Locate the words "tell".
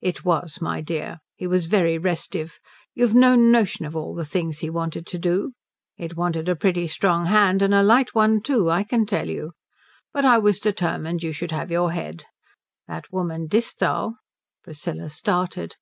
9.04-9.28